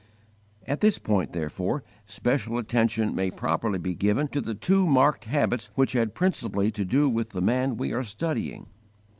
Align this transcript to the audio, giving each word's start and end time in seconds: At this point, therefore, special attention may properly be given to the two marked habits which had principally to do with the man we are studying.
At 0.65 0.81
this 0.81 0.97
point, 0.97 1.31
therefore, 1.31 1.83
special 2.07 2.57
attention 2.57 3.13
may 3.13 3.29
properly 3.29 3.77
be 3.77 3.93
given 3.93 4.29
to 4.29 4.41
the 4.41 4.55
two 4.55 4.87
marked 4.87 5.25
habits 5.25 5.69
which 5.75 5.91
had 5.93 6.15
principally 6.15 6.71
to 6.71 6.83
do 6.83 7.07
with 7.07 7.33
the 7.33 7.39
man 7.41 7.77
we 7.77 7.93
are 7.93 8.01
studying. 8.03 8.65